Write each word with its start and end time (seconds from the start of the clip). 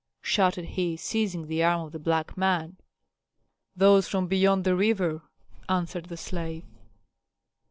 shouted 0.23 0.65
he, 0.65 0.97
seizing 0.97 1.45
the 1.45 1.61
arm 1.63 1.81
of 1.81 1.91
the 1.91 1.99
black 1.99 2.35
man. 2.35 2.75
"Those 3.75 4.07
from 4.07 4.25
beyond 4.25 4.63
the 4.63 4.75
river," 4.75 5.21
answered 5.69 6.05
the 6.07 6.17
slave. 6.17 6.65